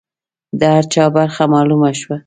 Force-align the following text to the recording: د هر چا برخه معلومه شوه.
د 0.59 0.61
هر 0.73 0.85
چا 0.93 1.03
برخه 1.17 1.43
معلومه 1.53 1.91
شوه. 1.99 2.17